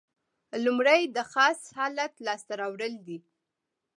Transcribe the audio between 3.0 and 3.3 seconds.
دي.